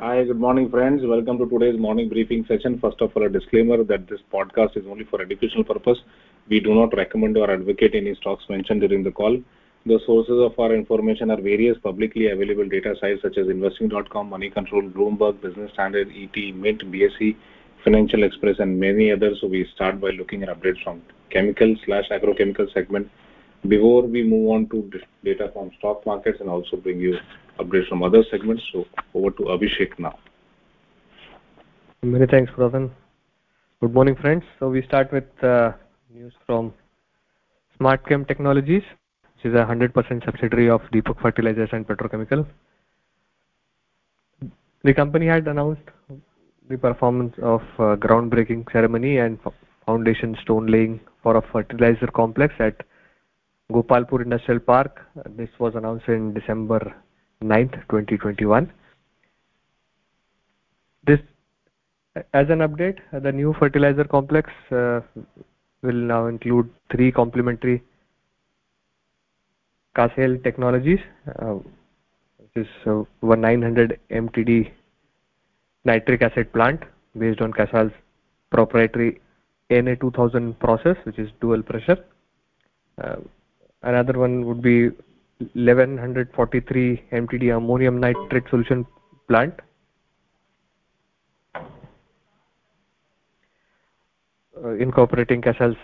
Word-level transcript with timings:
Hi, 0.00 0.22
good 0.22 0.38
morning, 0.38 0.70
friends. 0.70 1.02
Welcome 1.04 1.38
to 1.38 1.46
today's 1.48 1.76
morning 1.76 2.08
briefing 2.08 2.44
session. 2.46 2.78
First 2.78 3.00
of 3.00 3.16
all, 3.16 3.24
a 3.24 3.28
disclaimer 3.28 3.82
that 3.82 4.06
this 4.06 4.20
podcast 4.32 4.76
is 4.76 4.86
only 4.86 5.02
for 5.02 5.20
educational 5.20 5.64
purpose. 5.64 5.98
We 6.48 6.60
do 6.60 6.72
not 6.72 6.96
recommend 6.96 7.36
or 7.36 7.50
advocate 7.50 7.96
any 7.96 8.14
stocks 8.14 8.44
mentioned 8.48 8.82
during 8.82 9.02
the 9.02 9.10
call. 9.10 9.42
The 9.86 9.98
sources 10.06 10.38
of 10.38 10.56
our 10.56 10.72
information 10.72 11.32
are 11.32 11.40
various 11.40 11.76
publicly 11.78 12.28
available 12.28 12.68
data 12.68 12.94
sites 13.00 13.22
such 13.22 13.38
as 13.38 13.48
investing.com, 13.48 14.28
Money 14.28 14.50
Control, 14.50 14.82
Bloomberg, 14.82 15.40
Business 15.40 15.72
Standard, 15.72 16.12
ET, 16.14 16.54
Mint, 16.54 16.88
BSE, 16.92 17.34
Financial 17.82 18.22
Express, 18.22 18.60
and 18.60 18.78
many 18.78 19.10
others. 19.10 19.40
So 19.40 19.48
we 19.48 19.68
start 19.74 20.00
by 20.00 20.10
looking 20.10 20.44
at 20.44 20.48
updates 20.48 20.80
from 20.84 21.02
chemical 21.30 21.74
slash 21.84 22.08
agrochemical 22.10 22.72
segment 22.72 23.10
before 23.66 24.02
we 24.02 24.22
move 24.22 24.50
on 24.50 24.68
to 24.68 24.90
data 25.24 25.50
from 25.52 25.70
stock 25.78 26.04
markets 26.06 26.38
and 26.40 26.48
also 26.48 26.76
bring 26.76 27.00
you 27.00 27.16
updates 27.58 27.88
from 27.88 28.02
other 28.02 28.24
segments. 28.30 28.62
So 28.72 28.86
over 29.14 29.30
to 29.30 29.42
Abhishek 29.44 29.98
now. 29.98 30.18
Many 32.02 32.26
thanks, 32.26 32.52
Pradhan. 32.52 32.90
Good 33.80 33.92
morning, 33.92 34.16
friends. 34.16 34.44
So 34.58 34.68
we 34.68 34.82
start 34.82 35.12
with 35.12 35.24
uh, 35.42 35.72
news 36.14 36.32
from 36.46 36.72
SmartChem 37.80 38.26
Technologies, 38.26 38.82
which 39.34 39.52
is 39.52 39.54
a 39.54 39.64
100% 39.64 40.24
subsidiary 40.24 40.70
of 40.70 40.80
Deepak 40.92 41.20
Fertilizers 41.20 41.70
and 41.72 41.86
Petrochemical. 41.86 42.46
The 44.84 44.94
company 44.94 45.26
had 45.26 45.48
announced 45.48 45.82
the 46.68 46.78
performance 46.78 47.34
of 47.42 47.62
uh, 47.78 47.96
groundbreaking 47.96 48.70
ceremony 48.70 49.18
and 49.18 49.38
foundation 49.86 50.36
stone 50.42 50.66
laying 50.66 51.00
for 51.22 51.36
a 51.36 51.42
fertilizer 51.52 52.06
complex 52.08 52.54
at 52.60 52.76
Gopalpur 53.70 54.22
Industrial 54.22 54.60
Park. 54.60 55.04
This 55.36 55.50
was 55.58 55.74
announced 55.74 56.08
in 56.08 56.32
December 56.32 56.94
9th, 57.42 57.74
2021. 57.90 58.72
This, 61.06 61.20
as 62.32 62.48
an 62.48 62.60
update, 62.60 62.98
the 63.12 63.30
new 63.30 63.54
fertilizer 63.58 64.04
complex 64.04 64.50
uh, 64.72 65.00
will 65.82 65.92
now 65.92 66.26
include 66.28 66.70
three 66.90 67.12
complementary 67.12 67.82
Casale 69.94 70.38
technologies, 70.38 71.00
uh, 71.38 71.56
which 72.38 72.66
is 72.66 72.68
uh, 72.86 73.04
900 73.22 74.00
MTD 74.10 74.72
nitric 75.84 76.22
acid 76.22 76.52
plant 76.54 76.82
based 77.18 77.42
on 77.42 77.52
Casale's 77.52 77.92
proprietary 78.50 79.20
NA2000 79.70 80.58
process, 80.58 80.96
which 81.04 81.18
is 81.18 81.28
dual 81.40 81.62
pressure. 81.62 81.98
Uh, 83.02 83.16
another 83.82 84.18
one 84.18 84.44
would 84.46 84.60
be 84.62 84.88
1143 85.38 87.02
mtd 87.12 87.56
ammonium 87.56 88.00
nitrate 88.00 88.48
solution 88.50 88.86
plant. 89.28 89.54
Uh, 94.64 94.70
incorporating 94.70 95.40
Casale's 95.40 95.76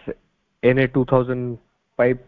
NA2000 0.64 1.58
pipe 1.96 2.26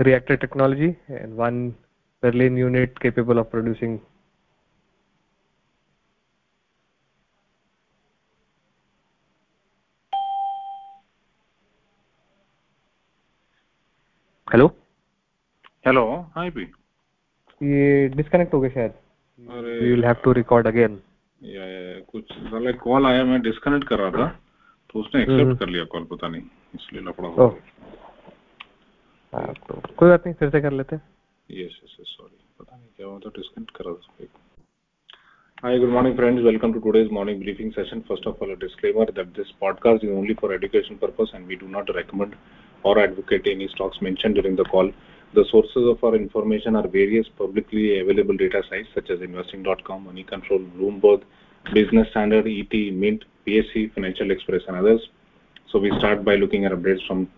reactor 0.00 0.36
technology 0.36 0.96
and 1.08 1.36
one 1.36 1.76
prilling 2.20 2.56
unit 2.56 2.98
capable 2.98 3.38
of 3.38 3.50
producing 3.50 4.00
hello 14.52 14.66
hello 15.86 16.02
hi 16.36 16.48
भी 16.50 16.62
ये 17.60 18.08
disconnect 18.10 18.54
हो 18.54 18.58
गया 18.60 18.70
शायद 18.70 18.92
अरे 19.48 19.74
we 19.80 19.90
will 19.90 20.04
have 20.04 20.14
to 20.24 20.32
record 20.32 20.66
again 20.66 20.98
या 21.40 21.66
कुछ 22.08 22.32
साले 22.32 22.72
call 22.80 23.06
आया 23.06 23.24
मैं 23.24 23.40
डिस्कनेक्ट 23.42 23.86
कर 23.88 23.98
रहा 23.98 24.10
था 24.12 24.26
तो 24.90 24.98
उसने 25.00 25.20
एक्सेप्ट 25.22 25.42
हम्म। 25.42 25.54
कर 25.56 25.68
लिया 25.68 25.84
कॉल 25.92 26.04
पता 26.10 26.28
नहीं 26.28 26.42
इसलिए 26.74 27.02
लफड़ा 27.02 27.28
हो 27.28 27.48
गया 27.48 27.48
तो 29.60 29.80
कोई 29.96 30.08
बात 30.08 30.26
नहीं 30.26 30.34
फिर 30.34 30.50
से 30.50 30.60
कर 30.60 30.72
लेते 30.72 30.96
हैं 30.96 31.02
यस 31.50 31.80
यस 31.84 32.08
सॉरी 32.08 32.36
पता 32.60 32.76
नहीं 32.76 32.88
क्या 32.96 33.06
हुआ 33.06 33.18
था 33.18 33.30
डिस्कनेक्ट 33.38 33.76
कर 33.76 33.84
रहा 33.84 33.94
था 33.94 34.28
Hi, 35.58 35.78
good 35.78 35.90
morning, 35.90 36.14
friends. 36.16 36.42
Welcome 36.44 36.72
to 36.72 36.80
today's 36.80 37.10
morning 37.10 37.38
briefing 37.40 37.70
session. 37.72 38.00
First 38.08 38.26
of 38.26 38.40
all, 38.40 38.50
a 38.50 38.56
disclaimer 38.56 39.06
that 39.10 39.28
this 39.34 39.52
podcast 39.62 40.02
is 40.04 40.10
only 40.12 40.34
for 40.34 40.50
education 40.52 40.98
purpose 40.98 41.30
and 41.32 41.46
we 41.46 41.56
do 41.56 41.68
not 41.68 41.92
recommend 41.94 42.34
or 42.84 42.92
advocate 43.00 43.46
any 43.46 43.68
stocks 43.68 44.02
mentioned 44.02 44.34
during 44.34 44.56
the 44.56 44.66
call. 44.66 44.90
The 45.36 45.44
sources 45.50 45.86
of 45.86 46.02
our 46.02 46.16
information 46.16 46.76
are 46.76 46.88
various 46.88 47.28
publicly 47.28 48.00
available 48.00 48.38
data 48.38 48.62
sites 48.70 48.88
such 48.94 49.10
as 49.10 49.20
investing.com, 49.20 50.04
Money 50.04 50.24
Control, 50.24 50.60
Bloomberg, 50.60 51.24
Business 51.74 52.08
Standard, 52.08 52.46
ET, 52.46 52.72
Mint, 52.94 53.26
BSE, 53.46 53.92
Financial 53.92 54.30
Express, 54.30 54.62
and 54.66 54.78
others. 54.78 55.10
So 55.70 55.78
we 55.78 55.90
start 55.98 56.24
by 56.24 56.36
looking 56.36 56.64
at 56.64 56.72
updates 56.72 57.06
from 57.06 57.28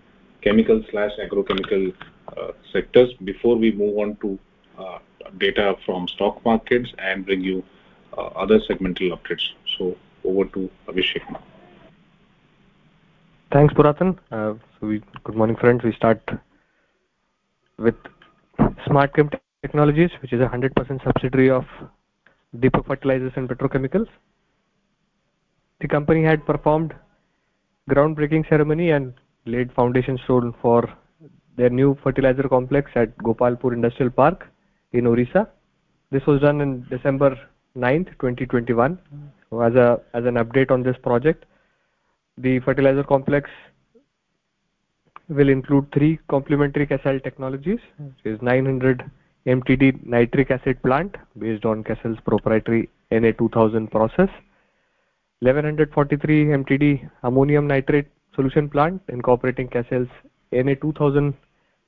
chemical 0.43 0.81
slash 0.93 1.11
agrochemical 1.21 1.93
uh, 2.37 2.53
sectors 2.73 3.13
before 3.25 3.57
we 3.57 3.73
move 3.73 3.99
on 3.99 4.15
to 4.19 4.39
uh, 4.79 4.99
data 5.39 5.75
from 5.85 6.07
stock 6.07 6.45
markets 6.45 6.93
and 6.99 7.27
bring 7.27 7.41
you 7.41 7.65
uh, 8.17 8.27
other 8.43 8.61
segmental 8.61 9.11
updates. 9.11 9.49
So 9.77 9.97
over 10.23 10.45
to 10.45 10.71
Abhishek. 10.87 11.25
Thanks, 13.51 13.75
Puratan. 13.75 14.19
Uh, 14.31 14.55
so 14.79 14.87
we, 14.87 15.03
good 15.25 15.35
morning, 15.35 15.57
friends. 15.57 15.83
We 15.83 15.93
start 15.95 16.23
with 17.79 17.95
SmartChem 18.87 19.33
Technologies, 19.63 20.11
which 20.23 20.33
is 20.33 20.41
a 20.41 20.47
100% 20.47 21.03
subsidiary 21.05 21.51
of 21.51 21.65
Deepak 22.57 22.87
Fertilizers 22.87 23.33
and 23.37 23.49
Petrochemicals. 23.49 24.09
The 25.81 25.89
company 25.89 26.23
had 26.25 26.45
performed 26.47 26.95
groundbreaking 27.91 28.49
ceremony 28.49 28.91
and 28.91 29.15
laid 29.47 29.73
foundation 29.73 30.19
stone 30.25 30.55
for 30.61 30.89
their 31.57 31.71
new 31.71 31.97
fertilizer 32.03 32.49
complex 32.49 32.91
at 32.95 33.17
Gopalpur 33.19 33.73
Industrial 33.73 34.11
Park 34.11 34.47
in 34.93 35.07
Orissa. 35.07 35.49
This 36.11 36.25
was 36.27 36.41
done 36.41 36.61
in 36.61 36.87
December 36.89 37.39
9th, 37.77 38.11
2021. 38.21 38.99
So 39.51 39.61
as 39.61 39.75
a 39.75 40.01
as 40.15 40.25
an 40.25 40.35
update 40.35 40.71
on 40.71 40.83
this 40.83 40.97
project, 41.03 41.45
the 42.37 42.61
fertilizer 42.61 43.03
complex 43.03 43.51
will 45.29 45.49
include 45.49 45.87
three 45.93 46.19
complementary 46.29 46.87
Casale 46.87 47.21
technologies, 47.21 47.79
which 47.99 48.35
is 48.35 48.43
900 48.43 49.11
MTD 49.47 50.05
nitric 50.07 50.51
acid 50.51 50.83
plant 50.83 51.17
based 51.39 51.65
on 51.65 51.85
Casale's 51.85 52.19
proprietary 52.25 52.89
Na2000 53.13 53.91
process, 53.91 54.29
1143 55.41 56.47
MTD 56.47 57.11
ammonium 57.23 57.67
nitrate 57.67 58.09
solution 58.35 58.69
plant 58.69 59.01
incorporating 59.09 59.69
Casale's 59.69 60.09
Na2000 60.53 61.35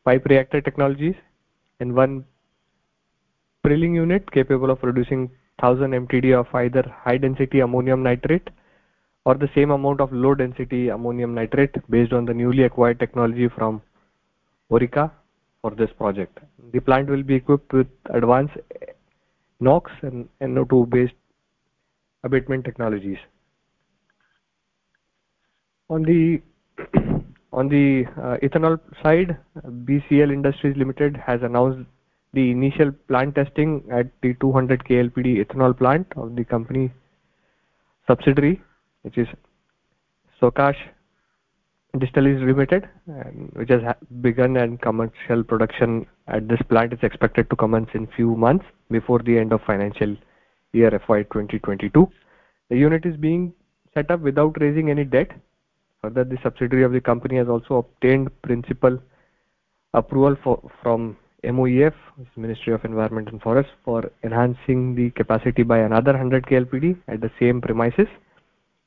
pipe 0.05 0.25
reactor 0.27 0.61
technologies, 0.61 1.15
and 1.81 1.95
one 1.95 2.25
prilling 3.63 3.95
unit 3.95 4.31
capable 4.31 4.71
of 4.71 4.81
producing 4.81 5.31
1000 5.61 5.91
MTD 6.07 6.39
of 6.39 6.47
either 6.55 6.83
high 7.05 7.19
density 7.19 7.61
ammonium 7.61 8.03
nitrate 8.03 8.49
or 9.25 9.35
the 9.35 9.49
same 9.55 9.71
amount 9.71 10.01
of 10.01 10.13
low 10.13 10.35
density 10.35 10.89
ammonium 10.89 11.35
nitrate 11.35 11.75
based 11.91 12.13
on 12.13 12.25
the 12.25 12.35
newly 12.35 12.65
acquired 12.65 12.99
technology 12.99 13.49
from 13.49 13.83
Orica 14.71 15.11
for 15.61 15.73
this 15.73 15.91
project. 15.99 16.39
The 16.73 16.81
plant 16.81 17.11
will 17.11 17.23
be 17.23 17.35
equipped 17.35 17.73
with 17.73 17.89
advanced 18.07 18.57
NOx 19.61 19.91
and 20.03 20.29
NO2 20.41 20.89
based 20.89 21.15
abatement 22.25 22.65
technologies. 22.65 23.19
On 25.91 26.03
the 26.03 26.41
on 27.53 27.69
the 27.69 28.07
uh, 28.17 28.37
ethanol 28.47 28.79
side, 29.03 29.37
BCL 29.67 30.33
Industries 30.33 30.77
Limited 30.77 31.17
has 31.17 31.43
announced 31.43 31.87
the 32.33 32.51
initial 32.51 32.93
plant 33.09 33.35
testing 33.35 33.83
at 33.93 34.07
the 34.23 34.35
200 34.35 34.85
KLPD 34.85 35.45
ethanol 35.45 35.77
plant 35.77 36.07
of 36.17 36.37
the 36.37 36.45
company 36.45 36.93
subsidiary 38.07 38.63
which 39.03 39.19
is 39.19 39.29
Svaksha 40.41 40.75
Distilleries 41.99 42.43
Limited, 42.43 42.89
which 43.55 43.69
has 43.71 43.83
begun 44.21 44.57
and 44.57 44.81
commercial 44.81 45.43
production 45.43 46.07
at 46.29 46.47
this 46.49 46.61
plant 46.69 46.93
is 46.93 47.01
expected 47.03 47.51
to 47.51 47.57
commence 47.57 47.89
in 47.95 48.07
few 48.15 48.37
months 48.37 48.65
before 48.91 49.19
the 49.19 49.37
end 49.37 49.53
of 49.53 49.61
financial 49.67 50.17
year 50.73 50.91
FY 51.07 51.25
2022. 51.25 52.09
The 52.69 52.77
unit 52.77 53.05
is 53.05 53.17
being 53.17 53.53
set 53.93 54.11
up 54.11 54.21
without 54.21 54.57
raising 54.61 54.89
any 54.91 55.05
debt. 55.05 55.33
Further, 56.03 56.23
the 56.23 56.39
subsidiary 56.43 56.85
of 56.85 56.93
the 56.93 57.01
company 57.01 57.37
has 57.37 57.49
also 57.49 57.79
obtained 57.79 58.31
principal 58.43 58.99
approval 59.93 60.37
for, 60.45 60.71
from 60.81 61.17
MOEF, 61.43 61.95
Ministry 62.37 62.73
of 62.73 62.85
Environment 62.85 63.29
and 63.31 63.43
Forest, 63.43 63.71
for 63.85 64.11
enhancing 64.23 64.95
the 64.95 65.11
capacity 65.11 65.65
by 65.65 65.79
another 65.79 66.13
100 66.13 66.47
KLPD 66.47 66.97
at 67.09 67.21
the 67.21 67.31
same 67.41 67.61
premises 67.61 68.07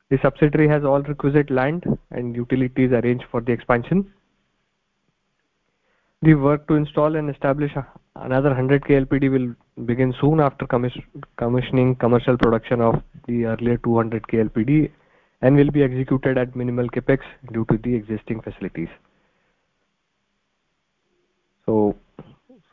the 0.09 0.19
subsidiary 0.21 0.67
has 0.67 0.83
all 0.83 1.01
requisite 1.01 1.49
land 1.49 1.85
and 2.11 2.35
utilities 2.35 2.91
arranged 2.91 3.25
for 3.31 3.41
the 3.41 3.51
expansion. 3.51 4.11
The 6.21 6.35
work 6.35 6.67
to 6.67 6.75
install 6.75 7.15
and 7.15 7.29
establish 7.29 7.71
another 8.15 8.49
100 8.49 8.83
KLPD 8.83 9.31
will 9.31 9.85
begin 9.85 10.13
soon 10.21 10.39
after 10.39 10.65
commissioning 11.37 11.95
commercial 11.95 12.37
production 12.37 12.79
of 12.79 13.01
the 13.27 13.45
earlier 13.45 13.77
200 13.77 14.23
KLPD 14.23 14.91
and 15.41 15.55
will 15.57 15.71
be 15.71 15.83
executed 15.83 16.37
at 16.37 16.55
minimal 16.55 16.87
CapEx 16.89 17.19
due 17.51 17.65
to 17.69 17.77
the 17.83 17.95
existing 17.95 18.39
facilities. 18.41 18.87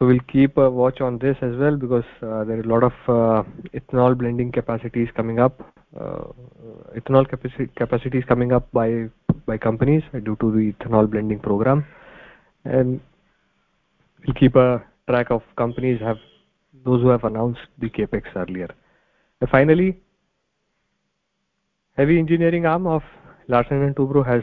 We'll 0.03 0.19
keep 0.33 0.57
a 0.57 0.71
watch 0.71 1.03
on 1.03 1.19
this 1.19 1.37
as 1.43 1.57
well 1.57 1.77
because 1.77 2.05
uh, 2.23 2.45
there 2.45 2.57
are 2.57 2.63
a 2.63 2.67
lot 2.67 2.83
of 2.83 2.93
uh, 3.07 3.43
ethanol 3.75 4.17
blending 4.17 4.51
capacities 4.51 5.09
coming 5.15 5.39
up. 5.39 5.61
Uh, 5.95 6.25
ethanol 6.97 7.29
capacities 7.77 8.25
coming 8.27 8.51
up 8.51 8.73
by 8.73 9.11
by 9.45 9.59
companies 9.59 10.03
due 10.25 10.37
to 10.41 10.51
the 10.53 10.73
ethanol 10.73 11.11
blending 11.11 11.39
program. 11.39 11.85
And 12.65 12.99
we'll 14.27 14.35
keep 14.37 14.57
a 14.57 14.83
track 15.07 15.31
of 15.31 15.43
companies, 15.57 16.01
have 16.01 16.17
those 16.83 17.03
who 17.03 17.09
have 17.09 17.25
announced 17.25 17.61
the 17.79 17.91
CapEx 17.91 18.23
earlier. 18.37 18.71
Finally, 19.51 20.01
heavy 21.99 22.19
engineering 22.19 22.65
arm 22.65 22.87
of 22.87 23.03
Larsen 23.49 23.93
& 23.95 23.97
Toubro 23.97 24.25
has 24.25 24.43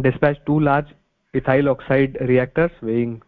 dispatched 0.00 0.46
two 0.46 0.58
large 0.58 0.86
ethyl 1.34 1.68
oxide 1.68 2.16
reactors 2.22 2.70
weighing 2.80 3.20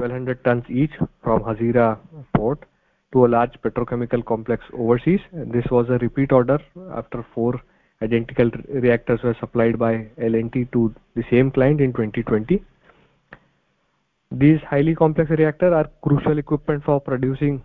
1,200 0.00 0.44
tons 0.44 0.64
each 0.70 0.92
from 1.22 1.42
Hazira 1.42 1.98
Port 2.34 2.64
to 3.12 3.26
a 3.26 3.28
large 3.28 3.52
petrochemical 3.62 4.24
complex 4.24 4.64
overseas. 4.72 5.20
This 5.32 5.66
was 5.70 5.88
a 5.90 5.98
repeat 5.98 6.32
order 6.32 6.58
after 6.94 7.24
four 7.34 7.60
identical 8.02 8.50
reactors 8.68 9.22
were 9.22 9.36
supplied 9.38 9.78
by 9.78 10.06
L&T 10.18 10.68
to 10.72 10.94
the 11.14 11.22
same 11.30 11.50
client 11.50 11.80
in 11.80 11.92
2020. 11.92 12.62
These 14.32 14.60
highly 14.68 14.94
complex 14.94 15.30
reactors 15.30 15.72
are 15.74 15.90
crucial 16.02 16.38
equipment 16.38 16.84
for 16.84 17.00
producing 17.00 17.62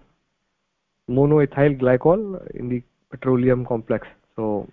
monoethyl 1.09 1.79
glycol 1.79 2.53
in 2.55 2.67
the 2.67 2.83
petroleum 3.11 3.65
complex. 3.65 4.07
So 4.35 4.67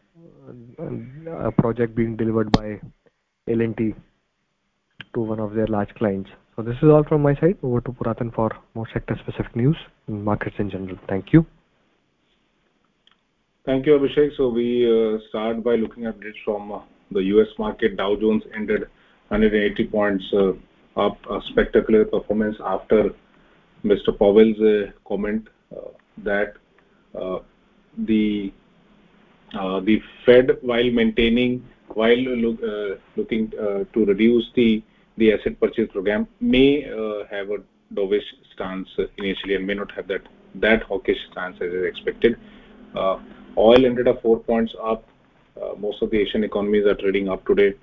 a 1.29 1.53
project 1.53 1.95
being 1.95 2.17
delivered 2.17 2.51
by 2.51 2.81
L&T 3.49 3.95
to 5.15 5.21
one 5.21 5.39
of 5.39 5.55
their 5.55 5.67
large 5.67 5.95
clients. 5.95 6.31
So 6.55 6.61
this 6.63 6.77
is 6.83 6.91
all 6.91 7.03
from 7.05 7.23
my 7.23 7.35
side. 7.37 7.57
Over 7.63 7.81
to 7.81 7.93
Puratan 7.93 8.35
for 8.35 8.51
more 8.75 8.87
sector-specific 8.93 9.57
news 9.57 9.77
and 10.07 10.23
markets 10.23 10.57
in 10.59 10.69
general. 10.69 10.99
Thank 11.09 11.33
you. 11.33 11.47
Thank 13.65 13.87
you, 13.87 13.93
Abhishek. 13.99 14.37
So 14.37 14.49
we 14.49 14.85
uh, 14.85 15.19
start 15.31 15.65
by 15.65 15.77
looking 15.77 16.05
at 16.05 16.21
this 16.21 16.35
from 16.45 16.73
uh, 16.73 16.81
the 17.11 17.21
U.S. 17.21 17.49
market. 17.59 17.97
Dow 17.97 18.17
Jones 18.17 18.43
ended 18.55 18.83
180 19.29 19.87
points 19.87 20.25
uh, 20.35 20.53
up, 21.01 21.17
a 21.31 21.41
spectacular 21.49 22.05
performance 22.05 22.57
after 22.63 23.11
Mr. 23.83 24.17
Powell's 24.19 24.91
comment 25.09 25.49
that 26.19 26.55
the 27.97 28.53
Fed, 30.27 30.59
while 30.61 30.91
maintaining, 30.91 31.67
while 31.89 32.17
look, 32.17 32.61
looking 33.17 33.51
to 33.51 34.05
reduce 34.05 34.51
the 34.55 34.83
asset 35.21 35.59
purchase 35.61 35.91
program, 35.93 36.27
may 36.41 36.91
uh, 36.91 37.25
have 37.31 37.51
a 37.51 37.59
dovish 37.95 38.25
stance 38.55 38.89
initially 39.19 39.55
and 39.55 39.67
may 39.67 39.75
not 39.75 39.91
have 39.93 40.09
that 40.09 40.23
that 40.57 40.83
hawkish 40.83 41.19
stance 41.31 41.57
as 41.61 41.73
is 41.73 41.85
expected. 41.85 42.39
Uh, 42.95 43.19
oil 43.57 43.87
ended 43.87 44.09
up 44.09 44.21
four 44.23 44.39
points 44.39 44.75
up. 44.83 45.05
Uh, 45.61 45.75
most 45.79 46.03
of 46.03 46.11
the 46.11 46.19
Asian 46.19 46.45
economies 46.45 46.87
are 46.87 46.95
trading 46.95 47.29
up 47.29 47.45
today. 47.47 47.75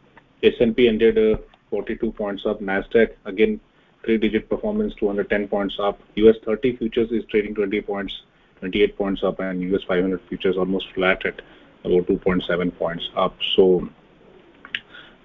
S&P 0.43 0.87
ended 0.87 1.39
42 1.69 2.11
points 2.11 2.45
up. 2.45 2.61
Nasdaq, 2.61 3.13
again, 3.25 3.59
three-digit 4.03 4.49
performance, 4.49 4.93
210 4.95 5.47
points 5.47 5.77
up. 5.79 5.99
U.S. 6.15 6.35
30 6.45 6.77
futures 6.77 7.11
is 7.11 7.25
trading 7.25 7.55
20 7.55 7.81
points, 7.81 8.21
28 8.59 8.97
points 8.97 9.23
up, 9.23 9.39
and 9.39 9.61
U.S. 9.61 9.83
500 9.83 10.21
futures 10.29 10.57
almost 10.57 10.91
flat 10.93 11.25
at 11.25 11.41
about 11.83 12.05
2.7 12.07 12.77
points 12.77 13.09
up. 13.15 13.35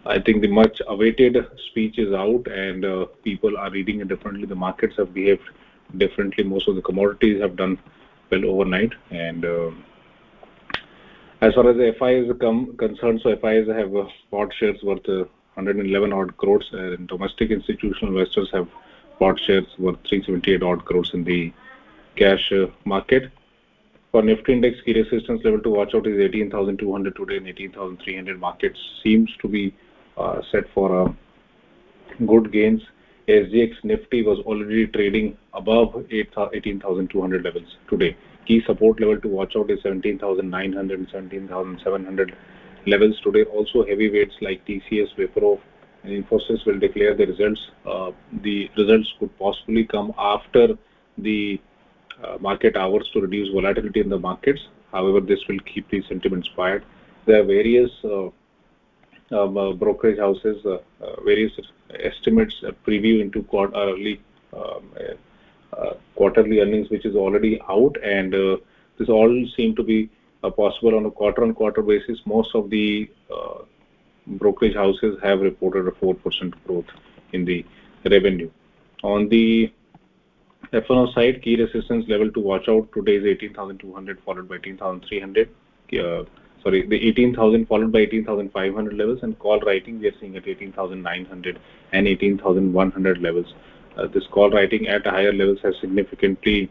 I 0.07 0.19
think 0.19 0.43
the 0.43 0.49
much-awaited 0.49 1.37
speech 1.69 1.99
is 1.99 2.13
out, 2.13 2.47
and 2.47 2.85
uh, 2.85 3.07
people 3.23 3.57
are 3.57 3.71
reading 3.71 4.01
it 4.01 4.09
differently. 4.09 4.45
The 4.47 4.55
markets 4.55 4.97
have 4.99 5.15
behaved 5.15 5.49
differently. 5.97 6.45
Most 6.45 6.69
of 6.69 6.77
the 6.77 6.83
commodities 6.83 7.41
have 7.41 7.57
done 7.57 7.79
well 8.31 8.45
overnight. 8.45 8.93
And 9.11 9.47
uh, 9.47 9.71
as 11.41 11.55
far 11.55 11.71
as 11.71 11.77
the 11.77 11.95
FIIs 11.99 12.29
are 12.29 12.77
concerned, 12.77 13.23
FIIs 13.23 13.67
have 13.69 14.09
bought 14.31 14.53
shares 14.53 14.83
worth 14.83 15.09
uh, 15.09 15.25
111 15.55 16.13
odd 16.13 16.37
crores, 16.37 16.69
and 16.73 17.09
domestic 17.09 17.51
institutional 17.51 18.19
investors 18.19 18.51
have 18.53 18.69
bought 19.19 19.41
shares 19.41 19.67
worth 19.79 19.99
378 20.07 20.63
odd 20.63 20.85
crores 20.85 21.13
in 21.15 21.25
the 21.25 21.51
cash 22.17 22.53
market. 22.85 23.31
For 24.13 24.23
Nifty 24.23 24.53
index, 24.53 24.81
key 24.83 24.93
resistance 24.93 25.43
level 25.45 25.61
to 25.61 25.71
watch 25.71 25.95
out 25.95 26.07
is 26.07 26.21
18,200 26.21 27.17
today 27.17 27.39
and 27.39 27.49
18,300. 27.49 28.39
Market 28.39 28.79
seems 29.03 29.35
to 29.39 29.49
be 29.49 29.75
Uh, 30.17 30.41
set 30.53 30.65
for 30.73 31.07
uh, 31.07 31.13
good 32.27 32.53
gains. 32.53 32.81
SGX 33.29 33.83
Nifty 33.83 34.23
was 34.23 34.39
already 34.41 34.87
trading 34.87 35.37
above 35.55 36.07
18,200 36.11 37.43
levels 37.43 37.77
today. 37.89 38.17
Key 38.47 38.63
support 38.67 39.01
level 39.01 39.19
to 39.21 39.29
watch 39.29 39.55
out 39.57 39.71
is 39.71 39.83
17,900 39.83 40.99
and 40.99 41.09
17,700 41.11 42.37
levels 42.87 43.19
today. 43.25 43.45
Also, 43.45 43.85
heavyweights 43.85 44.35
like 44.41 44.65
TCS, 44.67 45.17
Wipro, 45.17 45.59
and 46.05 46.25
Infosys 46.25 46.65
will 46.67 46.79
declare 46.79 47.15
the 47.15 47.27
results. 47.27 47.71
Uh, 47.85 48.13
the 48.43 48.71
results 48.77 49.13
could 49.19 49.37
possibly 49.39 49.85
come 49.85 50.13
after 50.19 50.77
the 51.19 51.61
market 52.41 52.77
hours 52.77 53.09
to 53.13 53.21
reduce 53.21 53.53
volatility 53.53 54.01
in 54.01 54.09
the 54.09 54.19
markets. 54.19 54.61
However, 54.93 55.21
this 55.21 55.41
will 55.49 55.59
keep 55.61 55.91
the 55.91 56.03
sentiments 56.09 56.49
quiet. 56.55 56.85
There 57.27 57.41
are 57.41 57.45
various 57.45 57.91
Um, 59.31 59.57
uh, 59.57 59.73
brokerage 59.73 60.19
houses, 60.19 60.65
uh, 60.67 60.79
uh, 61.03 61.21
various 61.23 61.53
estimates 61.99 62.57
preview 62.87 63.23
into 63.23 63.47
early 63.75 64.21
um, 64.53 64.85
quarterly 66.15 66.61
earnings, 66.61 66.91
which 66.91 67.07
is 67.07 67.17
already 67.17 67.61
out, 67.69 67.97
and 68.03 68.33
this 68.99 69.09
all 69.09 69.47
seem 69.57 69.75
to 69.77 69.83
be 69.83 70.11
possible 70.43 70.95
on 70.95 71.07
a 71.07 71.11
quarter-on-quarter 71.11 71.83
basis. 71.83 72.21
Most 72.27 72.55
of 72.55 72.69
the 72.69 73.11
brokerage 74.27 74.75
houses 74.75 75.19
have 75.23 75.41
reported 75.41 75.89
a 75.89 75.91
4% 75.91 76.53
growth 76.67 76.87
in 77.33 77.45
the 77.45 77.65
revenue. 78.05 78.51
On 79.03 79.29
the 79.29 79.73
F&O 80.73 81.11
side, 81.13 81.43
key 81.43 81.57
resistance 81.57 82.07
level 82.09 82.31
to 82.31 82.41
watch 82.41 82.69
out 82.69 82.93
today 82.93 83.17
is 83.17 83.25
18,200, 83.25 84.21
followed 84.21 84.49
by 84.49 84.57
18,300. 84.57 85.49
Sorry, 86.65 86.87
the 86.87 86.97
18,000 87.09 87.67
followed 87.67 87.93
by 87.93 88.01
18,500 88.01 88.95
levels, 88.95 89.19
and 89.23 89.39
call 89.39 89.61
writing 89.61 90.01
we 90.01 90.09
are 90.09 90.19
seeing 90.19 90.35
at 90.37 90.49
18,900 90.49 91.61
and 91.93 92.09
18,100 92.09 93.19
levels. 93.21 93.55
Uh, 93.99 94.07
this 94.07 94.27
call 94.29 94.51
writing 94.51 94.89
at 94.89 95.07
higher 95.07 95.33
levels 95.33 95.59
has 95.63 95.75
significantly 95.81 96.71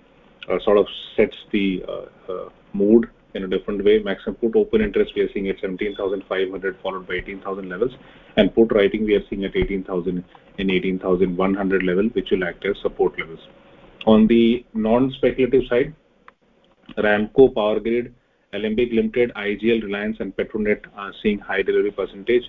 uh, 0.50 0.58
sort 0.60 0.78
of 0.80 0.88
sets 1.16 1.38
the 1.52 1.86
uh, 1.88 2.50
mood 2.74 3.08
in 3.36 3.44
a 3.44 3.48
different 3.48 3.84
way. 3.84 4.00
Maximum 4.00 4.36
put 4.36 4.56
open 4.56 4.82
interest 4.82 5.14
we 5.16 5.22
are 5.22 5.32
seeing 5.32 5.48
at 5.50 5.60
17,500, 5.62 6.78
followed 6.82 7.08
by 7.08 7.14
18,000 7.14 7.70
levels. 7.70 7.92
And 8.36 8.54
put 8.54 8.72
writing 8.72 9.06
we 9.06 9.16
are 9.16 9.24
seeing 9.30 9.46
at 9.46 9.56
18,000 9.56 10.24
and 10.58 10.72
18,100 10.72 11.84
level, 11.84 12.06
which 12.10 12.32
will 12.32 12.44
act 12.44 12.66
as 12.66 12.76
support 12.82 13.18
levels. 13.20 13.48
On 14.06 14.28
the 14.28 14.66
non-speculative 14.74 15.68
side, 15.70 15.94
Ramco, 16.98 17.54
Power 17.54 17.80
Grid, 17.80 18.14
Alembic 18.54 18.92
Limited, 18.92 19.32
IGL, 19.36 19.84
Reliance, 19.84 20.18
and 20.20 20.36
Petronet 20.36 20.86
are 20.96 21.12
seeing 21.22 21.40
high 21.40 21.62
delivery 21.62 21.92
percentage. 21.92 22.44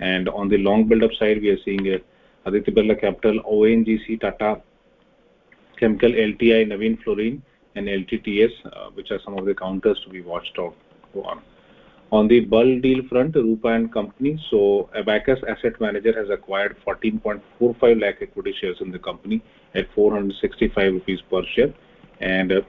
And 0.00 0.28
on 0.28 0.48
the 0.48 0.58
long 0.58 0.88
build-up 0.88 1.12
side, 1.18 1.40
we 1.40 1.50
are 1.50 1.62
seeing 1.64 1.94
uh, 1.94 1.98
Aditya 2.46 2.74
Birla 2.74 3.00
Capital, 3.00 3.40
ONGC, 3.42 4.20
Tata 4.20 4.60
Chemical, 5.78 6.10
LTI, 6.10 6.66
Navin 6.66 7.02
Fluorine, 7.02 7.42
and 7.76 7.86
LTTS, 7.86 8.52
uh, 8.66 8.90
which 8.94 9.10
are 9.10 9.20
some 9.24 9.38
of 9.38 9.44
the 9.44 9.54
counters 9.54 10.00
to 10.04 10.10
be 10.10 10.20
watched 10.20 10.58
out 10.58 10.74
for. 11.12 11.40
On 12.12 12.28
the 12.28 12.40
bulk 12.40 12.82
deal 12.82 13.02
front, 13.08 13.34
Rupa 13.34 13.88
& 13.88 13.92
Company. 13.92 14.38
So 14.50 14.88
Abacus 14.94 15.40
Asset 15.48 15.80
Manager 15.80 16.12
has 16.16 16.30
acquired 16.30 16.76
14.45 16.86 18.00
lakh 18.00 18.18
equity 18.20 18.54
shares 18.60 18.76
in 18.80 18.92
the 18.92 18.98
company 18.98 19.42
at 19.74 19.92
465 19.94 20.92
rupees 20.92 21.20
per 21.28 21.42
share. 21.54 21.72
Uh, 22.20 22.60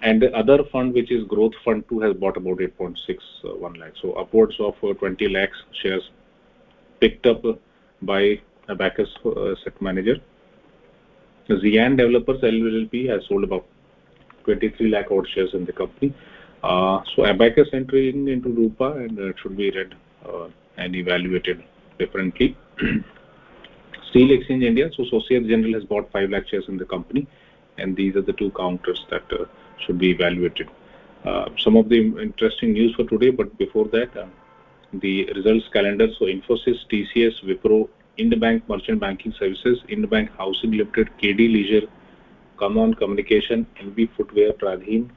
And 0.00 0.22
the 0.22 0.32
other 0.34 0.62
fund, 0.70 0.94
which 0.94 1.10
is 1.10 1.24
Growth 1.24 1.54
Fund 1.64 1.84
II, 1.90 2.00
has 2.02 2.14
bought 2.14 2.36
about 2.36 2.58
8.61 2.58 3.18
uh, 3.44 3.80
lakh. 3.80 3.92
So 4.00 4.12
upwards 4.12 4.56
of 4.60 4.74
uh, 4.82 4.94
20 4.94 5.28
lakh 5.28 5.50
shares 5.82 6.10
picked 7.00 7.26
up 7.26 7.42
by 8.02 8.40
Abacus 8.68 9.08
uh, 9.24 9.52
Asset 9.52 9.80
Manager. 9.80 10.16
Zeyan 11.48 11.96
Developers 11.96 12.40
LLP 12.42 13.08
has 13.08 13.26
sold 13.26 13.42
about 13.42 13.66
23 14.44 14.90
lakh 14.90 15.10
odd 15.10 15.26
shares 15.34 15.50
in 15.54 15.64
the 15.64 15.72
company. 15.72 16.14
So, 16.62 17.24
Abacus 17.24 17.68
entering 17.72 18.28
into 18.28 18.50
Rupa, 18.50 18.92
and 18.92 19.18
it 19.18 19.36
should 19.40 19.56
be 19.56 19.70
read 19.70 19.94
and 20.76 20.94
evaluated 20.94 21.64
differently. 21.98 22.56
Steel 24.10 24.30
Exchange 24.30 24.64
India. 24.64 24.90
So 24.96 25.04
Societe 25.04 25.48
Generale 25.48 25.74
has 25.74 25.84
bought 25.84 26.10
5 26.12 26.30
lakh 26.30 26.48
shares 26.48 26.64
in 26.68 26.76
the 26.76 26.84
company, 26.84 27.26
and 27.76 27.96
these 27.96 28.16
are 28.16 28.22
the 28.22 28.32
two 28.32 28.50
counters 28.52 29.04
that 29.10 29.24
should 29.84 29.98
be 29.98 30.10
evaluated. 30.10 30.68
Uh, 31.24 31.48
some 31.58 31.76
of 31.76 31.88
the 31.88 31.98
interesting 32.22 32.72
news 32.72 32.94
for 32.94 33.04
today, 33.04 33.30
but 33.30 33.56
before 33.58 33.86
that, 33.88 34.16
uh, 34.16 34.26
the 34.92 35.30
results 35.34 35.68
calendar. 35.72 36.08
So 36.18 36.26
Infosys, 36.26 36.78
TCS, 36.90 37.44
Wipro, 37.44 37.88
India 38.16 38.62
Merchant 38.68 39.00
Banking 39.00 39.34
Services, 39.38 39.78
India 39.88 40.28
Housing 40.38 40.72
Limited, 40.72 41.10
KD 41.20 41.38
Leisure, 41.38 41.86
Come 42.58 42.94
Communication, 42.94 43.66
NB 43.80 44.10
Footwear, 44.16 44.52
Pradhin, 44.52 45.10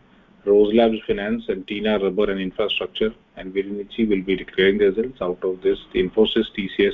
Rose 0.46 0.74
Labs 0.74 1.00
Finance, 1.08 1.46
and 1.50 1.68
Tinna 1.68 2.00
Rubber 2.00 2.32
and 2.32 2.39
Infrastructure, 2.39 3.13
and 3.38 3.53
Virinchi 3.53 4.08
will 4.08 4.22
be 4.22 4.36
declaring 4.36 4.77
the 4.77 4.86
results. 4.86 5.22
Out 5.22 5.44
of 5.44 5.62
this, 5.62 5.80
Infosys, 5.96 6.46
TCS, 6.58 6.94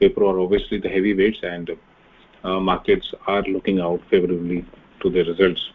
Wipro 0.00 0.34
are 0.34 0.40
obviously 0.40 0.78
the 0.78 0.88
heavyweights, 0.88 1.38
and 1.42 1.70
uh, 2.44 2.60
markets 2.60 3.12
are 3.26 3.42
looking 3.42 3.80
out 3.80 4.00
favorably 4.10 4.64
to 5.00 5.10
the 5.10 5.22
results. 5.22 5.70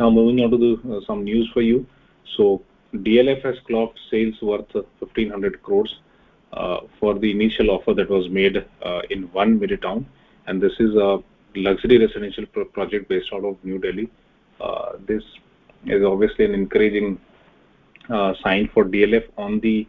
Now, 0.00 0.08
moving 0.08 0.42
on 0.42 0.50
to 0.52 0.80
uh, 0.90 1.00
some 1.06 1.24
news 1.24 1.50
for 1.52 1.60
you. 1.60 1.86
So 2.34 2.62
DLF 2.94 3.42
has 3.42 3.56
clocked 3.66 3.98
sales 4.10 4.40
worth 4.40 4.72
1,500 4.72 5.62
crores 5.62 6.00
uh, 6.54 6.78
for 6.98 7.18
the 7.18 7.30
initial 7.30 7.70
offer 7.70 7.92
that 7.92 8.08
was 8.08 8.30
made 8.30 8.64
uh, 8.82 9.02
in 9.10 9.24
One 9.40 9.60
Midtown, 9.60 10.06
and 10.46 10.58
this 10.58 10.72
is 10.80 10.94
a 10.94 11.22
luxury 11.54 11.98
residential 11.98 12.46
project 12.46 13.10
based 13.10 13.28
out 13.34 13.44
of 13.44 13.62
New 13.62 13.78
Delhi. 13.78 14.08
This 15.06 15.22
is 15.84 16.02
obviously 16.02 16.46
an 16.46 16.54
encouraging 16.54 17.20
sign 18.42 18.70
for 18.72 18.86
DLF 18.86 19.28
on 19.36 19.60
the 19.60 19.86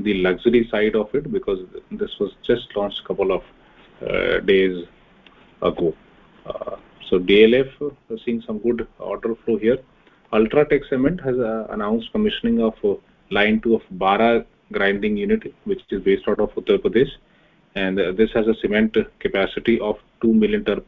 luxury 0.00 0.66
side 0.72 0.96
of 0.96 1.14
it 1.14 1.30
because 1.30 1.60
this 1.92 2.18
was 2.18 2.32
just 2.42 2.74
launched 2.74 3.02
a 3.04 3.06
couple 3.06 3.30
of 3.30 3.44
days 4.44 4.88
ago. 5.62 5.94
DLF 7.16 7.70
is 8.10 8.20
seeing 8.24 8.42
some 8.42 8.58
good 8.58 8.86
order 8.98 9.34
flow 9.44 9.56
here. 9.56 9.78
UltraTech 10.32 10.86
Cement 10.88 11.20
has 11.22 11.38
uh, 11.38 11.66
announced 11.70 12.12
commissioning 12.12 12.60
of 12.60 12.74
uh, 12.84 12.94
line 13.30 13.60
two 13.60 13.74
of 13.76 13.82
Bara 13.92 14.44
grinding 14.72 15.16
unit, 15.16 15.54
which 15.64 15.80
is 15.90 16.02
based 16.02 16.28
out 16.28 16.38
of 16.38 16.54
Uttar 16.54 16.78
Pradesh, 16.78 17.10
and 17.74 17.98
uh, 17.98 18.12
this 18.12 18.30
has 18.32 18.46
a 18.46 18.54
cement 18.60 18.96
capacity 19.20 19.80
of 19.80 19.96
2 20.20 20.34
million 20.34 20.64
ton 20.64 20.82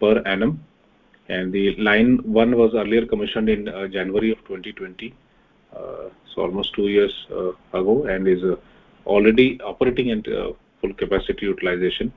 per 0.00 0.22
annum. 0.24 0.64
And 1.28 1.52
the 1.52 1.74
line 1.76 2.18
one 2.18 2.56
was 2.56 2.74
earlier 2.74 3.04
commissioned 3.04 3.48
in 3.48 3.64
January 3.90 4.30
of 4.30 4.38
2020, 4.46 5.12
so 5.72 6.12
almost 6.36 6.72
two 6.74 6.86
years 6.86 7.26
ago, 7.72 8.04
and 8.04 8.28
is 8.28 8.44
already 9.04 9.60
operating 9.62 10.12
at 10.12 10.24
full 10.80 10.94
capacity 10.94 11.46
utilization. 11.46 12.12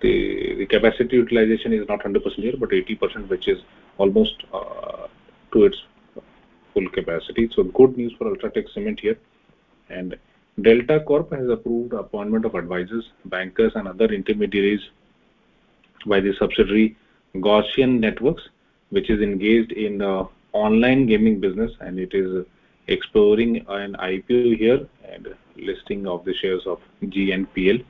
The 0.00 0.66
capacity 0.66 1.16
utilization 1.16 1.72
is 1.72 1.88
not 1.88 2.00
100% 2.00 2.34
here, 2.34 2.54
but 2.58 2.70
80%, 2.70 3.28
which 3.28 3.48
is 3.48 3.62
almost 3.98 4.44
uh, 4.52 5.06
to 5.52 5.64
its 5.64 5.82
full 6.74 6.88
capacity. 6.90 7.48
So 7.54 7.64
good 7.64 7.96
news 7.96 8.12
for 8.18 8.34
UltraTech 8.34 8.72
Cement 8.72 9.00
here. 9.00 9.18
And 9.88 10.16
Delta 10.60 11.00
Corp 11.00 11.32
has 11.32 11.48
approved 11.48 11.92
appointment 11.92 12.44
of 12.44 12.54
advisors, 12.54 13.10
bankers, 13.26 13.72
and 13.74 13.88
other 13.88 14.06
intermediaries 14.06 14.80
by 16.06 16.20
the 16.20 16.34
subsidiary 16.38 16.96
Gaussian 17.36 18.00
Networks, 18.00 18.42
which 18.90 19.10
is 19.10 19.20
engaged 19.20 19.72
in 19.72 20.02
uh, 20.02 20.24
online 20.52 21.06
gaming 21.06 21.40
business, 21.40 21.72
and 21.80 21.98
it 21.98 22.14
is 22.14 22.44
exploring 22.88 23.64
an 23.68 23.94
IPO 23.94 24.56
here 24.58 24.86
and 25.08 25.34
listing 25.56 26.06
of 26.06 26.24
the 26.24 26.34
shares 26.34 26.66
of 26.66 26.80
GNPL. 27.02 27.84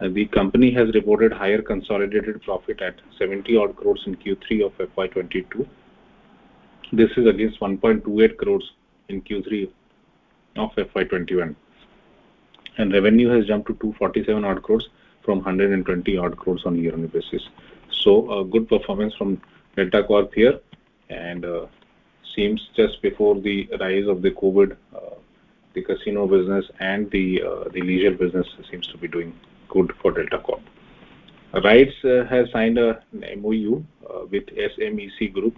Uh, 0.00 0.08
the 0.08 0.26
company 0.26 0.72
has 0.72 0.92
reported 0.92 1.32
higher 1.32 1.62
consolidated 1.62 2.42
profit 2.42 2.82
at 2.82 2.96
70 3.16 3.56
odd 3.56 3.76
crores 3.76 4.02
in 4.06 4.16
Q3 4.16 4.66
of 4.66 4.72
FY 4.74 5.06
2022. 5.06 5.68
This 6.92 7.10
is 7.16 7.26
against 7.26 7.60
1.28 7.60 8.36
crores 8.36 8.72
in 9.08 9.22
Q3 9.22 9.70
of 10.56 10.72
FY 10.74 11.04
2021. 11.04 11.54
Revenue 12.78 13.28
has 13.28 13.46
jumped 13.46 13.68
to 13.68 13.74
247 13.74 14.44
odd 14.44 14.62
crores 14.62 14.88
from 15.22 15.38
120 15.38 16.16
odd 16.18 16.36
crores 16.36 16.62
on 16.66 16.76
year-on-year 16.76 17.08
basis. 17.08 17.48
So, 17.90 18.40
a 18.40 18.44
good 18.44 18.68
performance 18.68 19.14
from 19.14 19.40
Delta 19.76 20.02
Corp 20.02 20.34
here, 20.34 20.58
and 21.08 21.44
uh, 21.44 21.66
seems 22.34 22.68
just 22.74 23.00
before 23.00 23.40
the 23.40 23.68
rise 23.78 24.08
of 24.08 24.22
the 24.22 24.32
COVID, 24.32 24.76
uh, 24.94 25.14
the 25.72 25.82
casino 25.82 26.26
business 26.26 26.66
and 26.80 27.10
the 27.12 27.42
leisure 27.72 28.10
business 28.10 28.46
seems 28.70 28.88
to 28.88 28.98
be 28.98 29.08
doing 29.08 29.32
good 29.74 29.92
for 30.00 30.12
Delta 30.12 30.38
Corp. 30.38 30.62
RITES 31.52 32.04
uh, 32.04 32.24
has 32.30 32.50
signed 32.52 32.78
a 32.78 33.02
MoU 33.12 33.84
uh, 34.08 34.26
with 34.30 34.46
SMEC 34.46 35.32
Group, 35.32 35.56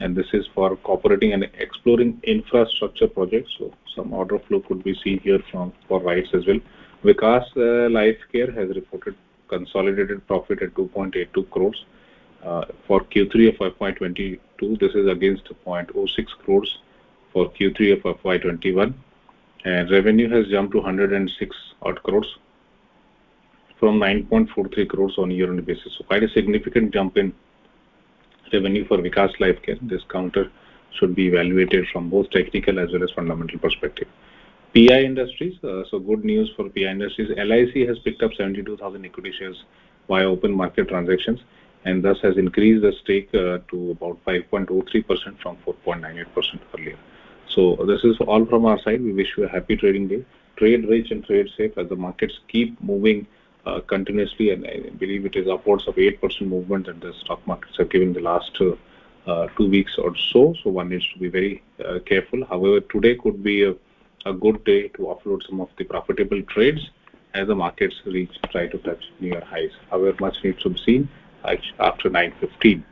and 0.00 0.16
this 0.16 0.26
is 0.32 0.46
for 0.54 0.76
cooperating 0.76 1.32
and 1.34 1.44
exploring 1.58 2.20
infrastructure 2.24 3.08
projects. 3.08 3.50
So 3.58 3.72
some 3.94 4.12
order 4.12 4.38
flow 4.46 4.60
could 4.60 4.82
be 4.82 4.94
seen 5.04 5.20
here 5.20 5.40
from 5.50 5.72
for 5.88 6.00
RITES 6.00 6.30
as 6.34 6.46
well. 6.46 6.60
Vikas 7.04 7.46
uh, 7.56 7.90
Life 7.90 8.18
Care 8.32 8.50
has 8.52 8.68
reported 8.74 9.14
consolidated 9.48 10.26
profit 10.26 10.62
at 10.62 10.74
2.82 10.74 11.50
crores 11.50 11.84
for 12.86 13.00
Q3 13.12 13.48
of 13.50 13.56
FY 13.78 13.90
2022. 13.92 14.76
This 14.80 14.94
is 14.94 15.08
against 15.08 15.48
0.06 15.64 16.26
crores 16.44 16.78
for 17.32 17.50
Q3 17.52 17.92
of 17.92 18.22
FY21, 18.22 18.94
and 19.64 19.90
Revenue 19.90 20.28
has 20.30 20.48
jumped 20.48 20.72
to 20.72 20.78
106 20.78 21.56
odd 21.82 22.02
crores 22.02 22.36
from 23.78 24.00
9.43 24.00 24.88
crores 24.88 25.18
on 25.18 25.30
year-on-year 25.30 25.62
basis. 25.62 25.94
So 25.98 26.04
quite 26.04 26.22
a 26.22 26.28
significant 26.30 26.92
jump 26.92 27.16
in 27.16 27.32
revenue 28.52 28.86
for 28.86 28.98
Vikas 28.98 29.36
Lifecare. 29.38 29.78
This 29.88 30.02
counter 30.10 30.50
should 30.98 31.14
be 31.14 31.28
evaluated 31.28 31.86
from 31.92 32.08
both 32.08 32.30
technical 32.30 32.78
as 32.78 32.90
well 32.92 33.02
as 33.02 33.10
fundamental 33.10 33.58
perspective. 33.58 34.08
PI 34.74 35.00
Industries, 35.00 35.62
uh, 35.64 35.84
so 35.90 35.98
good 35.98 36.24
news 36.24 36.52
for 36.56 36.68
PI 36.68 36.90
Industries. 36.90 37.30
LIC 37.36 37.88
has 37.88 37.98
picked 38.00 38.22
up 38.22 38.32
72,000 38.34 39.04
equity 39.04 39.32
shares 39.38 39.64
via 40.08 40.28
open 40.28 40.52
market 40.52 40.88
transactions, 40.88 41.40
and 41.84 42.02
thus 42.04 42.18
has 42.22 42.36
increased 42.36 42.82
the 42.82 42.92
stake 43.02 43.28
uh, 43.34 43.58
to 43.70 43.92
about 43.92 44.22
5.03% 44.24 45.40
from 45.40 45.56
4.98% 45.66 46.60
earlier. 46.78 46.98
So 47.48 47.76
this 47.86 48.04
is 48.04 48.16
all 48.26 48.44
from 48.44 48.66
our 48.66 48.78
side. 48.80 49.02
We 49.02 49.12
wish 49.12 49.28
you 49.36 49.44
a 49.44 49.48
happy 49.48 49.76
trading 49.76 50.08
day. 50.08 50.24
Trade 50.56 50.88
rich 50.88 51.10
and 51.10 51.24
trade 51.24 51.48
safe 51.56 51.76
as 51.78 51.88
the 51.88 51.96
markets 51.96 52.38
keep 52.48 52.80
moving 52.82 53.26
Uh, 53.66 53.80
continuously, 53.80 54.50
and 54.50 54.64
I 54.64 54.90
believe 54.90 55.26
it 55.26 55.34
is 55.34 55.48
upwards 55.48 55.88
of 55.88 55.96
8% 55.96 56.42
movement 56.42 56.86
that 56.86 57.00
the 57.00 57.12
stock 57.24 57.44
markets 57.48 57.76
have 57.78 57.88
given 57.90 58.12
the 58.12 58.20
last 58.20 58.56
uh, 58.60 58.76
uh, 59.28 59.48
two 59.56 59.68
weeks 59.68 59.98
or 59.98 60.14
so. 60.32 60.54
So 60.62 60.70
one 60.70 60.90
needs 60.90 61.04
to 61.14 61.18
be 61.18 61.28
very 61.28 61.64
careful. 62.04 62.44
However, 62.44 62.78
today 62.78 63.16
could 63.16 63.42
be 63.42 63.64
a 63.64 64.32
good 64.32 64.62
day 64.62 64.86
to 64.90 64.98
offload 65.12 65.44
some 65.48 65.60
of 65.60 65.68
the 65.78 65.82
profitable 65.82 66.40
trades 66.42 66.90
as 67.34 67.48
the 67.48 67.56
markets 67.56 67.96
reach, 68.06 68.30
try 68.52 68.68
to 68.68 68.78
touch 68.78 69.02
near 69.18 69.40
highs. 69.40 69.72
However, 69.90 70.16
much 70.20 70.36
needs 70.44 70.62
to 70.62 70.70
be 70.70 70.80
seen 70.86 71.08
after 71.80 72.08
9:15 72.08 72.84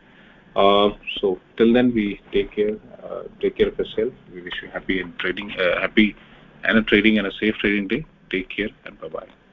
So 1.20 1.38
Till 1.56 1.72
then, 1.72 1.94
we 1.94 2.20
take 2.32 2.50
care 2.50 2.76
take 3.40 3.56
care 3.58 3.68
of 3.68 3.78
yourself. 3.78 4.12
We 4.34 4.42
wish 4.42 4.60
you 4.60 4.70
happy 4.70 5.00
and 5.00 5.16
trading 5.20 5.50
happy 5.86 6.16
and 6.64 6.84
trading, 6.88 7.18
and 7.18 7.28
a 7.28 7.32
safe 7.32 7.54
trading 7.62 7.86
day. 7.86 8.04
Take 8.28 8.48
care 8.48 8.70
and 8.86 9.00
bye-bye. 9.00 9.43